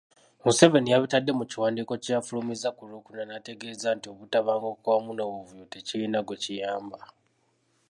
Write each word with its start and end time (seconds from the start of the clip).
Museveni 0.43 0.91
yabitadde 0.93 1.31
mukiwandiiko 1.39 1.93
kye 2.03 2.11
yafulumizza 2.15 2.69
ku 2.77 2.81
Lwokuna 2.89 3.23
n'ategeeza 3.25 3.87
nti 3.95 4.07
obutabanguko 4.13 4.85
wamu 4.93 5.11
n'obuvuyo 5.13 5.65
tekirina 5.73 6.19
gwe 6.23 6.37
kiyamba. 6.43 6.99